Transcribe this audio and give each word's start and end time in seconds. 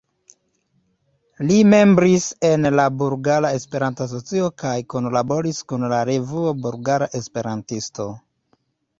Li 1.49 1.57
membris 1.73 2.23
en 2.47 2.63
la 2.79 2.85
Bulgara 3.01 3.51
Esperanto-Asocio 3.57 4.47
kaj 4.61 4.71
kunlaboris 4.93 5.59
kun 5.73 5.85
la 5.91 5.99
revuo 6.11 6.55
"Bulgara 6.63 7.09
Esperantisto". 7.21 8.09